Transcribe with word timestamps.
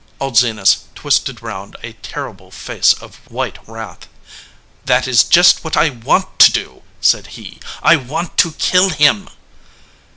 Old 0.19 0.35
Zenas 0.35 0.85
twisted 0.95 1.43
round 1.43 1.75
a 1.83 1.93
terrible 1.93 2.49
face 2.49 2.93
of 2.93 3.17
white 3.29 3.59
wrath. 3.69 4.07
"That 4.85 5.07
is 5.07 5.23
just 5.23 5.63
what 5.63 5.77
I 5.77 5.91
want 5.91 6.39
to 6.39 6.51
do," 6.51 6.81
said 7.01 7.27
he. 7.37 7.59
"I 7.83 7.97
want 7.97 8.35
to 8.39 8.53
kill 8.53 8.89
him 8.89 9.29